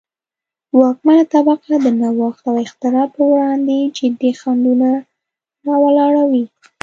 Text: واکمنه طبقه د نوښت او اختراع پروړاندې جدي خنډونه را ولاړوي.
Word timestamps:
واکمنه 0.79 1.23
طبقه 1.33 1.73
د 1.85 1.87
نوښت 1.99 2.43
او 2.49 2.55
اختراع 2.65 3.07
پروړاندې 3.13 3.77
جدي 3.97 4.31
خنډونه 4.39 4.89
را 5.65 5.75
ولاړوي. 5.83 6.45